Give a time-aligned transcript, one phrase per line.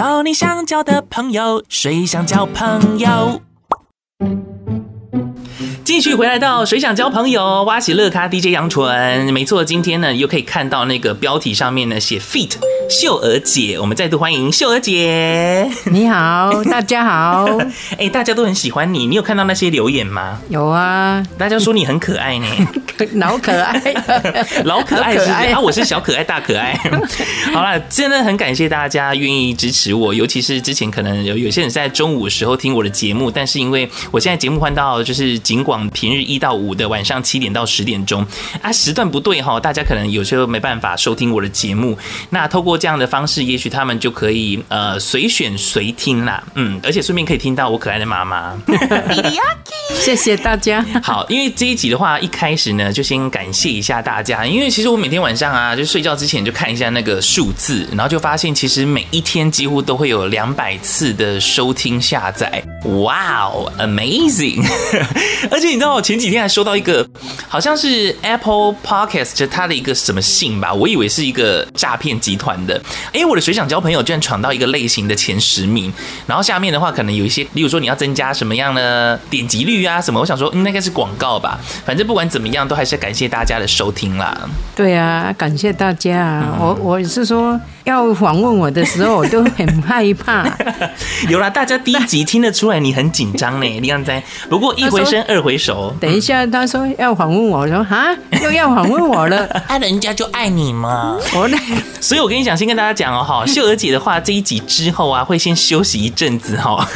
[0.00, 3.42] 交你想交的朋友，谁想交朋友？
[5.90, 12.52] 继续回来到谁想交朋友，挖起乐咖 DJ 杨纯，没错，今天呢又可以看到那个标题上面呢写 feat
[12.88, 15.68] 秀儿姐，我们再度欢迎秀儿姐。
[15.86, 17.58] 你好，大家好。
[17.98, 20.40] 哎，大家都很喜欢你，你有看到那些留言吗？
[20.48, 22.46] 有啊，大家说你很可爱呢，
[23.18, 23.82] 老可爱，
[24.64, 26.72] 老可爱是啊，我是小可爱大可爱。
[27.52, 35.79] 好了，真的很感谢大家愿意支持我，尤其是之前可能有有些人在中午的时候听我的节目，但是因为我现在节目换到就是尽管。
[35.88, 38.26] 平日一到五的晚上七点到十点钟
[38.62, 41.96] 啊，时段不对哈，大家可能有时候没办法收听我的节目。
[42.30, 48.56] 那透过这样的方式，也许他们就可以呃随选随听啦，嗯，而且顺便可以听到我可爱的妈妈。
[50.00, 50.84] 谢谢大家。
[51.02, 62.62] 好，因为这一集的话，一开始呢就先感谢一下大家，因为其实我每天晚上啊，就睡觉之前就看一下那个数字，然后就发现其实每一天几乎都会有两百次的收听下载。
[63.02, 64.64] 哇哦，amazing！
[65.50, 67.06] 而且你知道，我前几天还收到一个，
[67.48, 72.80] 好像是 Apple Podcast 它的一个什么信吧，我以为是一个诈骗集团的。
[73.12, 75.92] 哎，我的水想交朋友居然闯到一个类型的前十名，
[76.26, 81.60] 然后下面的话可能有一些，例如说你要增加什么样的点击率啊什么，我想说，应该是广告吧。
[81.86, 84.36] 反正不管怎么样，都还是感谢大家的收听啦。
[84.74, 86.42] 对啊，感谢大家。
[86.44, 87.58] 嗯、我我是说。
[87.84, 90.46] 要访问我的时候，我都很害怕。
[91.30, 93.66] 有啦，大家第一集听得出来你很紧张呢。
[93.80, 95.94] 你刚才，不过一回生二回熟。
[96.00, 99.44] 等一下，他说要访问我，我说啊，又要访问我了。
[99.68, 101.16] 爱 人家就爱你嘛。
[101.36, 101.58] 我那，
[102.00, 106.88] 所以我跟你讲，先跟大家讲哦，哈， 秀儿姐的话，这一集之后啊，会先休息一阵子哈，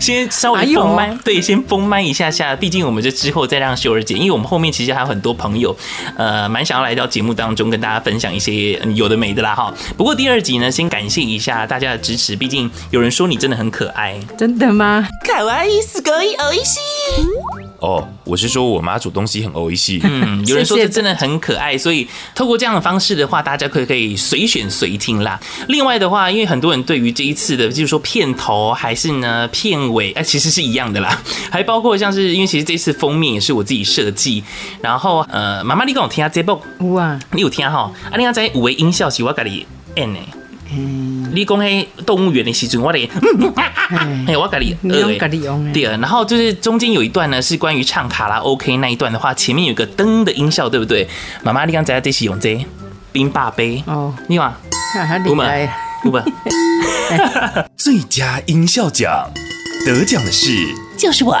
[0.00, 2.56] 先稍微封麦，对，先封麦一下下。
[2.56, 5.76] 毕竟我们就之后再让秀儿姐，因为我们后面其实还有很多朋友，
[6.16, 9.74] 呃，蛮想要来到节目当中跟大家分享一些有的没的啦，哈。
[9.96, 12.34] 不过第二集呢，先感谢一下大家的支持。
[12.34, 15.06] 毕竟有人说你真的很可爱，真的吗？
[15.26, 17.65] 可爱是可以欧一西。
[17.78, 20.00] 哦，我是说我妈煮东西很欧一西。
[20.02, 25.38] 嗯， 有人说这真的很可爱，所以透过这样的方式的话，大家可以可以随选随听啦。
[25.68, 31.20] 另外的话，因为很多人对于这一次的，就是说片头还是呢片尾，哎，其实是一样的啦。
[31.50, 34.42] 还包括像是因为其实这次封面也是我自己设计，
[34.80, 36.60] 然后呃，妈妈你跟我听下这部
[36.92, 37.90] 哇，你有听哈？
[38.10, 39.66] 啊，你要在五维音效是我跟你。
[39.96, 40.14] 嗯，
[40.74, 43.08] 你讲迄动物园的时阵，我咧，
[44.26, 51.06] 哎，我跟你，你跟你用对，然后就是中间有一段呢，是关于唱卡拉 OK 那一段的话，前面有个噔的音效，对不对？
[51.42, 52.64] 妈妈，你刚才在是用这
[53.12, 53.82] 冰霸杯。
[53.86, 54.56] 哦，你话，
[55.28, 55.68] 我们，
[56.04, 56.24] 我们，
[57.76, 59.30] 最佳音效奖
[59.84, 60.50] 得奖的是
[60.98, 61.38] 就是我。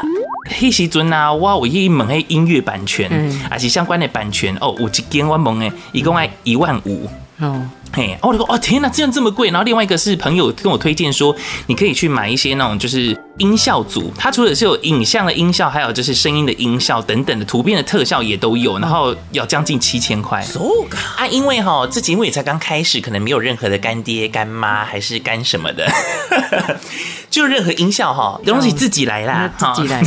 [0.48, 3.10] 迄时阵啊，我有去问迄音乐版权，
[3.50, 7.10] 还是相关的版权哦，有一间我问诶，一共爱一万五。
[7.40, 7.60] 哦，
[7.92, 9.48] 嘿，我就说，哦天哪，这样这么贵。
[9.48, 11.34] 然后另外一个是朋友跟我推荐说，
[11.66, 20.44] 你可以去买一些那种就是音效组，它除了是有影像的音效，还有就是声音的音效等等的图片的特效也都有，然后要将近七千块。
[21.16, 25.86] 啊，因为哈，这节目也才刚开始，可能没有任何的干爹干妈还是干什么的，
[27.30, 30.02] 就任何音效哈，东西自己来啦，自己来。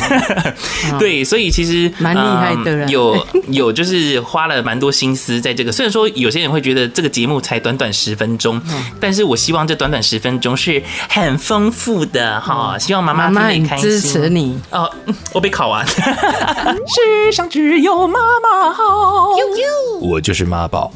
[1.00, 5.72] 对，所以其实蛮厉害的，有有就是花了蛮多心思在这个。
[5.72, 8.62] 虽然说有些人会觉得这个节目才短短短十分钟，
[9.00, 12.78] 但是我希望这短短十分钟是很丰富的哈。
[12.80, 14.90] 希望妈妈妈妈支持你哦。
[15.34, 19.36] 我被考完， 世上只有妈妈好，
[20.02, 20.92] 我就是妈宝。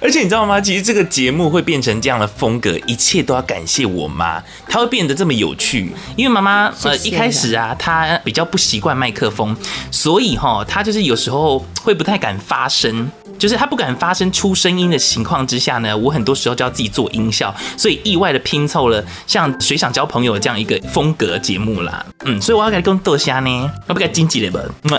[0.00, 0.60] 而且你知道吗？
[0.60, 5.92] 其实这个节目会变成这样的风格，一切都要感谢我妈，她会变得这么有趣。
[6.16, 9.54] 因为妈妈呃一开始啊，她比较不习惯麦克风，
[9.90, 13.10] 所以哈，她就是有时候会不太敢发声。
[13.44, 22.02] 就是他不敢发声出声音的情况之下呢，我很多时候就要自己做音效，所以意外的拼凑了像谁想交朋友这样一个风格节目啦。
[22.24, 24.98] 嗯，所以我要给你跟豆虾呢，我不该经济了吧？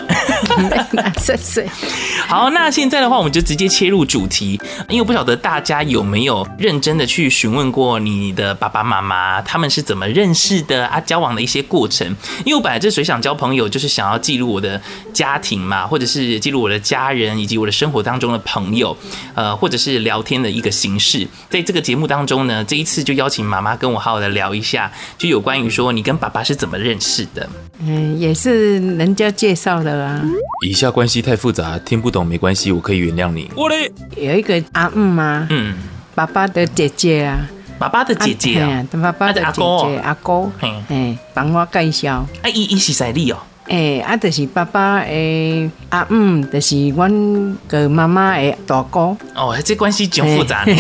[1.18, 1.68] 谢谢。
[2.30, 11.02] 好，那现在的话，我们就直接切入主题，因为我不晓得大家有没有认真的去询问过你的爸爸妈妈，他们是怎么认识的啊？
[11.02, 12.08] 交往的一些过程。
[12.46, 14.80] 因为我本来这谁想交朋友，就是想要记录我的
[15.12, 18.35] 家庭嘛，或者是记录我的家人以及我的生活当中。
[18.40, 18.96] 朋友，
[19.34, 27.50] 呃，或者是聊天的一个形式，在这个节目当中呢，这一次就邀请妈妈跟我好好的聊一下，就有关于说你跟爸爸是怎么认识的。
[27.80, 30.24] 嗯，也是人家介绍的啊。
[30.66, 33.50] 以下关系太复杂，听不懂没关系，我可以原谅你。
[33.56, 35.48] 我嘞有一个阿姆吗？
[35.50, 35.76] 嗯，
[36.14, 37.48] 爸爸的姐姐啊，
[37.78, 40.50] 爸爸的姐姐啊，爸爸的姐姐阿哥，
[40.88, 42.26] 哎，帮我介绍。
[42.42, 43.38] 哎，伊伊是谁哩哦？
[43.68, 49.00] 诶，啊，就是爸爸诶，阿姆，就是阮个妈妈诶大哥。
[49.34, 50.64] 哦，这关系真复杂。
[50.66, 50.76] 对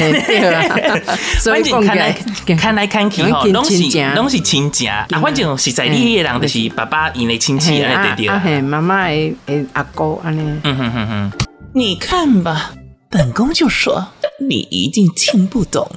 [0.53, 0.63] 啊，
[1.41, 2.11] 所以看来
[2.57, 3.83] 看来看去吼，拢是
[4.15, 4.85] 拢是亲戚。
[4.87, 8.27] 啊，反正实在你个人就是爸爸因的亲戚啊，对对。
[8.27, 10.59] 啊嘿，妈妈诶诶阿哥安尼。
[10.63, 11.31] 嗯哼哼哼，
[11.73, 12.71] 你看吧，
[13.09, 14.05] 本宫就说
[14.39, 15.89] 你一定听不懂。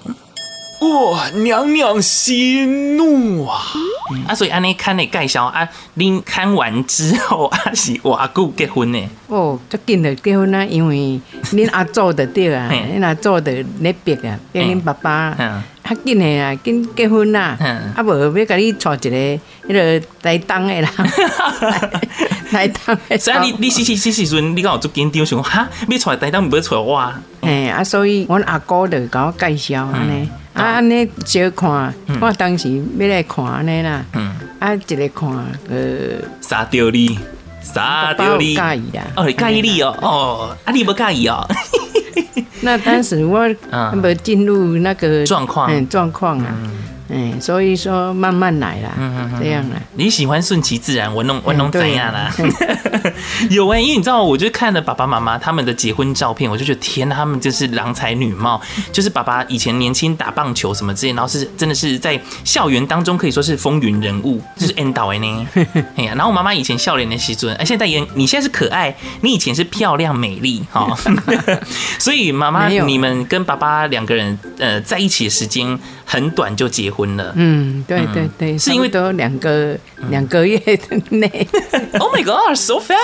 [0.80, 3.60] 哇，娘娘息怒啊！
[4.26, 9.08] 啊，所以安尼看你介绍啊，恁看完之后啊，是我阿姑结婚呢？
[9.28, 11.20] 哦，足紧的结婚啊，因为
[11.52, 17.56] 恁阿祖的对啊，恁阿祖的那边啊，跟恁爸爸啊，较紧的啊，紧结婚啦，
[17.94, 20.90] 啊无要甲你娶一个迄个台东的啦，
[22.50, 23.18] 台东的。
[23.18, 27.12] 所以你你是是是时阵，你讲有做紧张，想哈，要娶台东，毋要娶我。
[27.42, 30.28] 嘿，啊，所以阮阿姑就甲我介绍安尼。
[30.58, 34.04] 啊，安尼少看，我当时要来看安尼啦。
[34.14, 35.30] 嗯，啊，一个看，
[35.70, 37.18] 呃，杀掉你，
[37.62, 39.02] 杀掉你，介意啦。
[39.16, 41.46] 哦，介意你哦，哦，啊，你不介意哦。
[42.62, 43.48] 那当时我
[43.94, 46.54] 没进入那个状况，状况啊。
[47.10, 48.90] 嗯，所以说慢慢来啦，
[49.40, 49.76] 这样啦。
[49.94, 52.30] 你喜欢顺其自然，我弄我弄怎样啦？
[53.50, 58.60] 有哎，因为你知道，我就看了爸爸妈妈他们的结婚照片，我就觉得天呐，他们就是郎才女貌，
[58.92, 65.46] 就是爸爸以前年轻打棒球什么之类，然后是真的是在校园当中可以说是风云人物， 就是 end 到呢。
[65.96, 70.96] 哎呀，然后我妈妈以前笑脸的时尊，哎，现在也你现在是可爱，你以前是漂亮美丽哈。
[71.98, 77.08] 所以妈妈，你们跟爸爸两个人呃在一起的时间很短就结婚。
[77.16, 79.76] 了，嗯，对对对，是因为都两个
[80.10, 81.48] 两个月的内
[81.98, 82.97] ，Oh my God，so fast！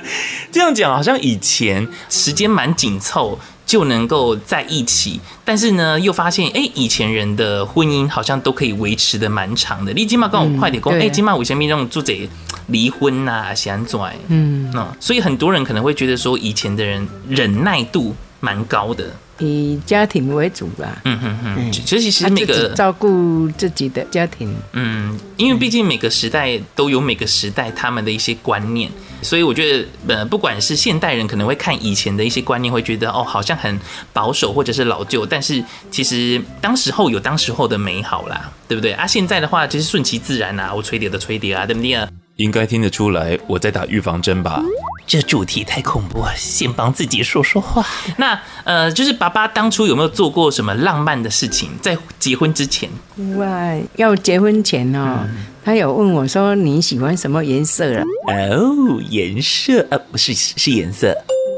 [0.52, 9.92] 这样讲好像以前时间蛮紧凑就能够在一起，但是呢，又发现哎，以前人的婚姻好像都可以维持的蛮长的。
[9.92, 12.28] 你今嘛跟我快点讲，哎，今嘛为什么这种做这
[12.66, 14.14] 离婚呐、想转？
[14.28, 14.70] 嗯，
[15.00, 19.06] 所以很多人可能会觉得说，以前的人忍耐度蛮高的。
[19.38, 21.00] 以家庭为主吧。
[21.04, 24.54] 嗯哼哼，其实其实每个照顾自己的家庭。
[24.72, 28.88] 嗯，因为毕竟每个时代都有每个时代他们的一些观念，
[29.20, 33.76] 所以我觉得呃，不管是现代人可能会看以前的一些观念，会觉得哦，好像很
[34.12, 39.06] 保守或者是老旧，但是其实当时候有当时候的美好啦，对不对啊？
[39.06, 42.08] 现在的话就是顺其自然啊，我吹碟的吹碟啊，对不对啊？
[42.36, 44.62] 应该听得出来我在打预防针吧？
[45.06, 47.84] 这主题太恐怖，先帮自己说说话。
[48.16, 51.70] 那呃，就是爸爸当初有没有做过什么浪漫的事情？
[51.82, 52.88] 在结婚之前？
[53.36, 58.02] 哇，要结婚前哦，嗯、他有问我说，你喜欢什么颜色啊？
[58.28, 61.14] 哦，颜色啊，不是是颜色，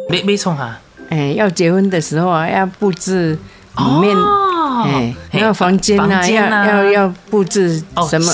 [0.08, 0.80] 没没错哈。
[1.10, 3.38] 哎，要结婚的时候啊，要布置
[3.76, 4.16] 里面。
[4.16, 4.40] 哦
[4.86, 8.32] 哎，要房间呐，要要要布置什么？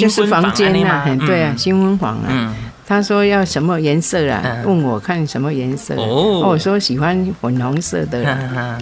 [0.00, 2.54] 就是房间呐，对啊，新婚房啊。
[2.86, 4.42] 他说要什么颜色啊？
[4.66, 5.94] 问我看什么颜色。
[5.94, 8.22] 哦，我说喜欢粉红色的，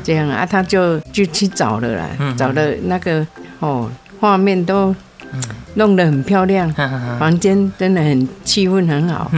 [0.02, 3.24] 这样啊，他就就去找了啦，找了那个
[3.60, 3.88] 哦，
[4.18, 4.94] 画面都
[5.74, 6.68] 弄得很漂亮，
[7.20, 9.30] 房间真的很气氛很好，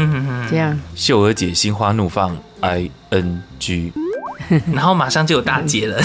[0.51, 0.79] 这样。
[0.95, 3.93] 秀儿姐心花怒放，I N G。
[4.73, 6.03] 然后马上就有大姐了，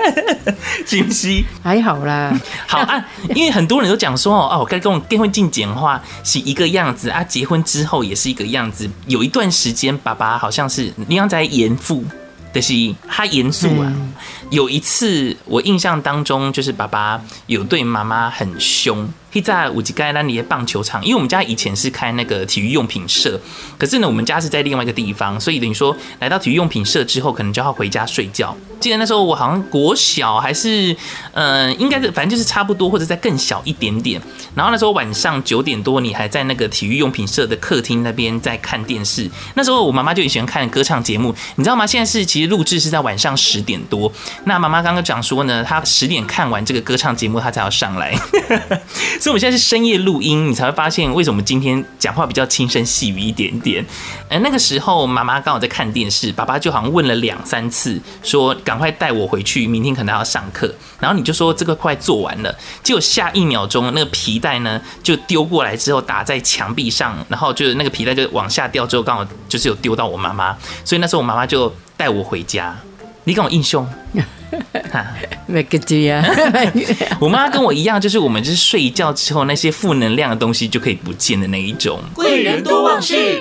[0.86, 2.32] 金熙还好啦，
[2.66, 8.88] 好啊，因为很多人都讲说哦，我该跟我结婚进简化是一个样子啊，结婚之后也是一个样子。
[9.06, 12.04] 有一段时间，爸爸好像是你要在严父，
[12.52, 12.72] 但是
[13.08, 13.92] 他严肃啊。
[14.50, 19.08] 有一次我印象当中，就是爸爸有对妈妈很凶。
[19.40, 23.40] 在五吉街那里的棒球场，因为我们家以前是开那个体育用品社，
[23.78, 28.56] 可是呢，我们家是在另外一个地方，所以等于说来到体育用品社之后，可能就要回家睡觉。
[28.80, 30.94] 记得那时候我好像国小还是，
[31.32, 34.20] 嗯、应该是反正就是差不多，或者再更小一点点。
[34.54, 39.30] 然后那时候晚上九点多，你还在那个体育用品社的客厅那边在看电视。
[39.54, 41.86] 那时候我妈妈就很喜欢看歌唱节目，你知道吗？
[41.86, 44.12] 现在是其实录制是在晚上十点多。
[44.44, 48.14] 那妈妈刚刚讲说呢，她十点看完这个歌唱节目，她才要上来。
[49.24, 53.82] 所以，我们现在是深夜录音，你才会发现为什么今天讲话比较轻声细语一点点。
[54.28, 62.54] 而那个时候，妈妈刚好在看电视，爸爸就好像问了两三次，说：“赶快带我回去，明天可能要上课。”然后你就说：“这个快做完了。”
[62.84, 70.54] 结果下一秒钟，那个皮带呢就丢过来之后打在墙壁上，然后就是那个皮带就往下掉，之后刚好就是有丢到我妈妈，
[70.84, 72.76] 所以那时候我妈妈就带我回家。
[73.24, 73.88] 你跟我硬凶。
[75.46, 76.24] 没个机啊！
[77.20, 82.00] 我妈跟我一样，就是我们就是睡一觉之后，那些负能量的东西就可以不见的那一种。
[82.14, 83.40] 贵人多忘事。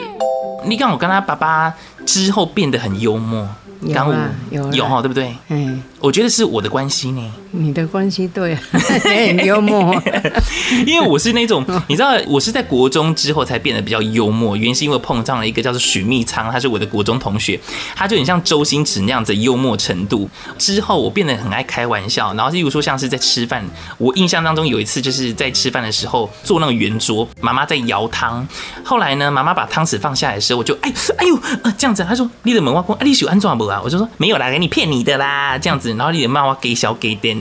[0.66, 1.74] 你看我跟他爸爸
[2.06, 3.48] 之后变得很幽默，
[3.92, 4.14] 刚武
[4.52, 5.36] 有有哈，对不对？
[5.50, 7.34] 嗯，我觉得是我的关系呢。
[7.52, 9.94] 你的关系对， 很幽默。
[10.88, 17.60] 因为我是那种，你知道，我是在国中之后才变得比较幽默，原因是因为碰上了一个叫做许密仓，他是我的国中同学，
[17.96, 20.30] 他就很像周星驰那样子幽默程度。
[20.58, 23.64] 之后我变得很爱开玩笑，然后例如说像是在吃饭，
[23.98, 28.48] 我印象当中有一次就是在吃饭的时候坐那个圆桌，妈妈在舀汤，
[28.84, 31.40] 后来呢，妈妈把汤匙放下来的时候，我就哎哎呦
[31.78, 33.82] 这样子，他说你的门挖空，哎你喜欢装不啊？
[33.84, 37.40] 我就说没有啦，给你骗你的啦，这样子，然后你的妈妈给小给点。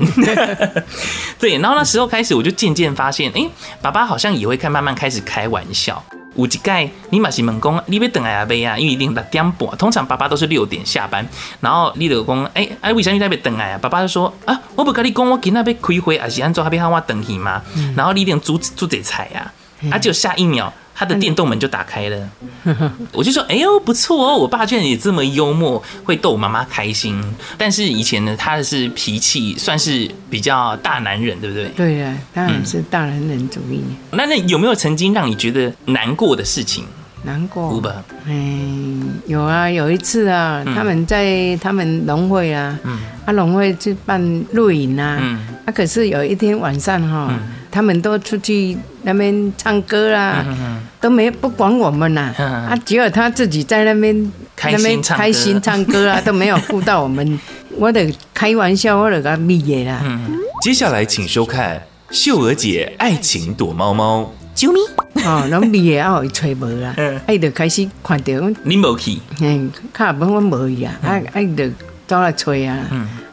[1.39, 3.47] 对，然后那时候开始，我就渐渐发现，哎，
[3.81, 6.03] 爸爸好像也会开，慢慢开始开玩笑。
[6.35, 8.79] 有一盖，你嘛是问讲，你要等下杯啊？
[8.79, 11.27] 因为一定六点半，通常爸爸都是六点下班。
[11.61, 13.79] 然后你就讲，哎哎，为啥你那边等来啊？
[13.79, 17.61] 爸爸就说，啊，我不跟你讲，我今仔边开会，还是按照那边喊我等去吗？
[17.95, 19.53] 然后你一定煮煮这菜啊，
[19.91, 20.73] 啊，就下一秒。
[20.95, 22.29] 他的电动门就打开了，
[23.12, 24.37] 我就说：“哎呦，不错哦！
[24.37, 27.19] 我爸居然也这么幽默，会逗我妈妈开心。
[27.57, 31.65] 但是以前呢，他是脾气算是比较大男人，对不对？
[31.75, 33.81] 对呀，当然是大男人主义。
[34.11, 36.85] 嗯、那那有没有曾经让你觉得难过的事情？
[37.25, 37.81] 难过？
[38.26, 47.33] 嗯，有啊，有一次啊，他们在他们农会啊，嗯、啊农会去办露营啊，嗯、啊可是有一天晚上哈、
[47.71, 50.45] 他们都出去那边唱歌啦，
[51.00, 52.33] 都没不管我们呐。
[52.37, 54.33] 啊，只有他自己在那边
[54.64, 57.38] 那边开心唱歌啊， 都没有顾到我们。
[57.79, 60.02] 我得开玩笑，我得给他毕业啦。
[60.62, 61.76] 接下来请收看
[62.11, 64.21] 《秀娥姐爱情躲猫猫》。
[64.54, 64.78] 啾咪。
[65.25, 66.94] 哦，拢毕业啊，会吹无啦。
[67.26, 68.32] 哎，就开始看到
[68.64, 71.68] 你无去，嗯，卡本我无去啊，啊，哎，就
[72.06, 72.78] 走来吹啊。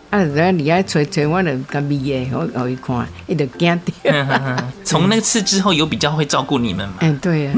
[0.09, 0.25] 啊！
[0.35, 4.13] 在你爱吹吹，我就甲咪耶，我我一看，伊就惊掉。
[4.83, 6.95] 从那次之后，有比较会照顾你们嘛？
[7.01, 7.53] 嗯，对啊。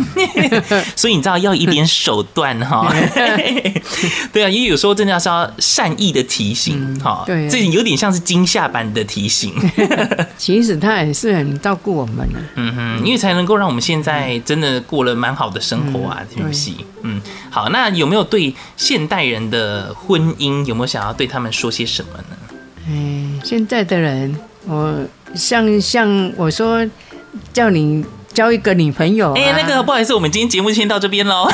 [0.95, 2.93] 所以你知道要一点手段哈。
[4.33, 7.23] 对啊，因为有时候真的要是要善意的提醒哈。
[7.25, 9.53] 对，这有点像是惊吓般的提醒。
[10.37, 12.39] 其实他也是很照顾我们的。
[12.55, 16.71] 嗯哼，因为才能够让我们现在真的过了蛮好的生活啊，挺不是？
[17.03, 22.37] 嗯，好，那有没有对现代人的婚姻有没有想要对他们说些什么呢？
[22.87, 24.35] 哎，现在的人，
[24.67, 26.85] 我像像我说，
[27.53, 29.33] 叫你交一个女朋友。
[29.33, 31.47] 哎，那个不好意思，我们今天节目先到这边喽。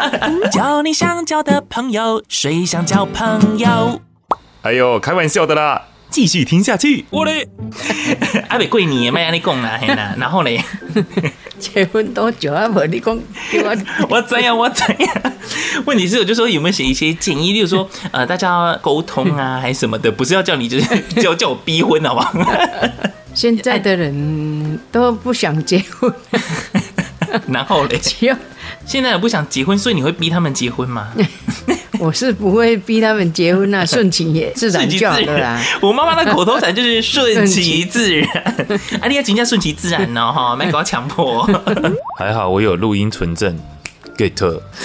[0.50, 4.00] 交你想交的朋友，谁想交朋友？
[4.62, 7.04] 哎呦，开玩笑的啦，继续听下去。
[7.10, 7.48] 我嘞，
[8.48, 9.80] 阿伯贵你，麦阿你讲啦，
[10.18, 10.62] 然后嘞。
[11.60, 12.66] 结婚多久啊？
[12.74, 13.76] 我你讲，我
[14.08, 14.56] 我怎样？
[14.56, 15.32] 我怎样？
[15.84, 22.32] 问题是，我就说有没有写一些建议，例如说，呃，大家沟通啊，还是什么的，不是要叫你就是叫叫我逼婚，好不好？
[23.34, 26.10] 现在的人都不想结婚，
[27.48, 28.00] 然后嘞，
[28.86, 31.08] 现在也不想结婚，所以你会逼他们结婚吗？
[31.98, 35.60] 我是不会逼他们结婚啊， 顺其也自然就好了啦。
[35.80, 38.28] 我妈妈的口头禅就是顺其自然，
[39.00, 41.48] 啊，你要尽量顺其自然哦，哈，没搞强迫。
[42.18, 43.58] 还好我有录音存证。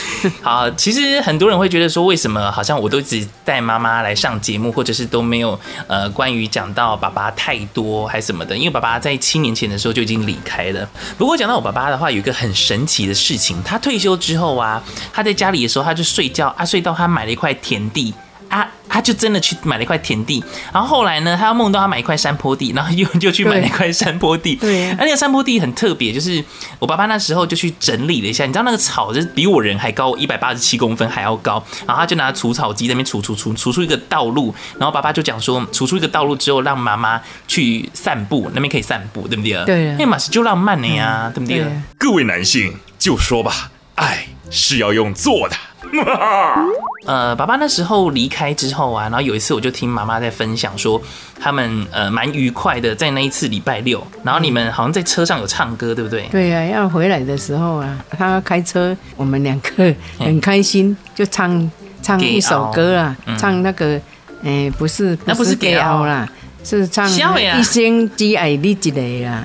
[0.42, 8.56] 好，其实很多人会觉得说，为什么好像我都只带妈妈来上节目，或者是都没有呃关于讲到爸爸太多还是什么的？
[8.56, 10.88] 因为爸爸在七年前的时候就已经离开了。
[11.18, 18.13] 不过讲到我爸爸的话，有一个很神奇的事情，他退休之后啊，他在家里的时候他就睡觉啊，睡到他买了一块田地。
[18.50, 24.56] 啊，他就真的去买了一块田地，然后后来呢，他又梦到他买一块山坡地，然后又 就去买了一块山坡地。
[24.56, 26.44] 对，而那个山坡地很特别，就是
[26.80, 39.66] 我爸爸那时候就去整理了一下，你知道那个草就是比我人还高，一百八十七公分还要高，然后他就拿除草机在那边除除除除出一个道路，然后爸爸就讲说，除出一个道路之后，让妈妈去散步，那边可以散步，对不对？
[39.66, 41.66] 对，因为马是就浪漫的呀，对不对？
[41.98, 45.56] 各位男性就说吧，爱是要用做的。
[47.06, 51.00] 呃，爸爸那时候离开之后啊，然后有一次我就听妈妈在分享说，
[51.39, 56.27] 他们呃蛮愉快的，在那一次礼拜六，然后你们好像在车上有唱歌，对不对？
[56.32, 64.00] 对呀、啊，要回来的时候啊，他开车，我们两个很开心，就唱唱一首歌啊，唱那个，
[64.44, 66.27] 哎，不是，那不是给奥啦。
[66.65, 69.43] 是唱一生只爱你一个啦！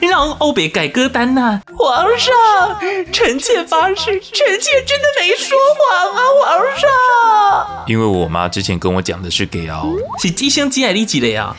[0.00, 1.62] 你让欧北改歌单呐、啊！
[1.74, 2.34] 皇上，
[3.12, 6.20] 臣妾发誓，臣妾真的没说谎啊！
[6.44, 11.56] 皇上，因为我妈之前跟我讲的是给哦，是一生只爱你一个啊！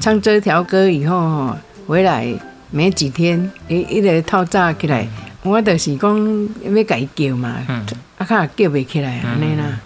[0.00, 1.50] 唱这条歌以后
[1.86, 2.32] 回来
[2.70, 5.08] 没几天，一一个透早起来，
[5.42, 7.56] 我就是讲要改叫嘛。
[7.68, 7.84] 嗯
[8.18, 9.22] 啊，卡叫不起来。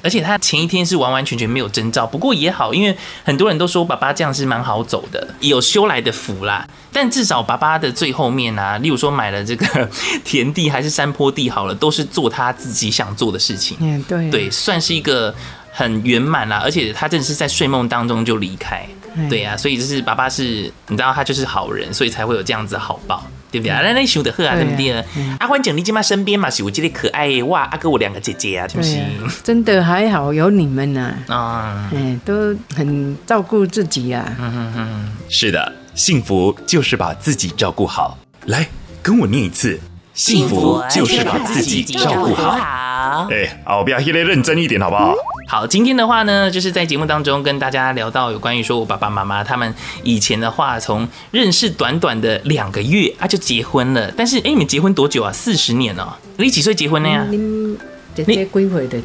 [0.02, 6.66] 而且他前一天是完完全全没有征兆，不过也好，因为很多人都说爸爸这样是蛮好走的，有修来的福啦。
[6.92, 9.88] 但至少爸爸的最后面啊，例如说买了这个
[10.25, 13.76] 田地还是山坡地好了，都是做他自己想做的事情。
[13.80, 15.34] 嗯，对，对，算是一个
[15.72, 18.87] 很圆满啦，而且他真的是在睡梦当中就离开，
[19.28, 23.80] 对呀、啊，所以就是爸爸是，你知道他就是好人，所以才会有这样子的好报，对不对啊？
[23.83, 25.04] 那那想的好啊，对不对？
[25.38, 28.99] 阿欢讲你今嘛身边嘛是有这个可爱哇，阿哥我两个姐姐啊，是不是？
[29.42, 34.25] 真的还好有你们呐，啊，哎，都很照顾自己啊。
[34.38, 38.19] 嗯嗯嗯，是的，幸福就是把自己照顾好。
[38.47, 38.66] 来，
[39.02, 39.80] 跟我念一次。
[40.12, 42.89] 幸福就是把自己照顾好。
[43.30, 45.14] 哎，好，不要现在认真一点，好不好？
[45.48, 49.74] 好，今天的话呢，就是在节目当中跟大家聊到有关于说我爸爸妈妈他们
[50.04, 54.12] 以前的话，从认识短短的两个月啊就结婚了。
[54.16, 55.32] 但是，哎，你们结婚多久啊？
[55.32, 56.14] 四十年哦。
[56.36, 57.26] 你几岁结婚的呀？
[57.28, 57.76] 你
[58.14, 58.98] 姐姐归回的。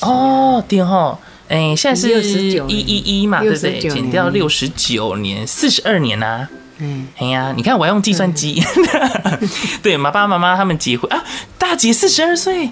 [0.00, 1.18] 哦，对吼。
[1.48, 2.20] 哎，现在是
[2.68, 3.78] 一一一嘛，对不对？
[3.78, 6.46] 减掉六十九年，四十二年呐。
[6.80, 8.62] 嗯，哎呀，你看我要用计算机。
[9.82, 11.24] 对，爸爸妈妈他们结婚啊，
[11.56, 12.68] 大姐四十二岁。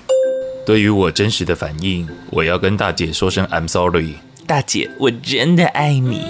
[0.67, 4.15] 对于我真实的反应，我要跟大姐说声 I'm sorry。
[4.49, 6.27] 大姐，我真的爱你。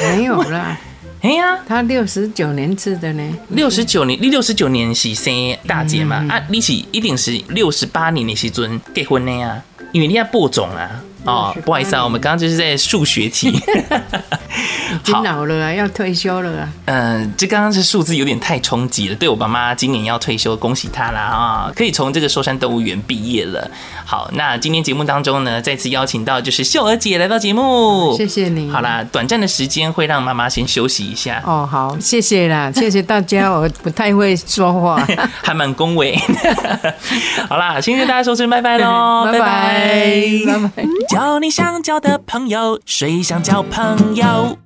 [0.00, 0.80] 没有啦，
[1.20, 3.36] 哎呀，他六十九年制的呢？
[3.50, 5.30] 六十九年，你六十九年是生
[5.66, 6.26] 大姐嘛？
[6.30, 9.62] 啊，你是一定是六十八年的时阵结婚的呀？
[9.92, 11.02] 因为你要播种啊。
[11.24, 16.68] 哦，不好意思啊，我们刚刚就是在数学题， 已经老了啊，要退休了啊。
[16.86, 19.14] 嗯，这刚刚这数字有点太冲击了。
[19.14, 23.70] 对我爸妈今年要退休，恭喜他啦啊，可以从这个寿山动物园毕业了。
[24.04, 28.70] 好，那今天节目当中呢，再次邀请到就是秀儿姐来到节目，谢谢你。
[28.70, 31.42] 好啦，短暂的时间会让妈妈先休息一下。
[31.46, 33.50] 哦，好，谢谢啦， 谢谢大家。
[33.50, 35.06] 我不太会说话，
[35.44, 36.18] 还蛮恭维。
[37.48, 39.38] 好啦，先跟大家说声拜拜喽，拜拜，
[40.46, 40.84] 拜拜。
[41.10, 44.56] 交你想交的朋友，谁想交朋友？